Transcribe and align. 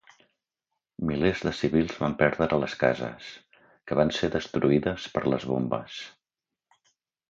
Milers 1.09 1.43
de 1.47 1.51
civils 1.57 1.99
van 2.05 2.17
perdre 2.23 2.49
les 2.65 2.75
cases, 2.87 3.29
que 3.69 4.01
van 4.03 4.17
ser 4.21 4.33
destruïdes 4.41 5.09
per 5.19 5.27
les 5.33 5.51
bombes. 5.55 6.05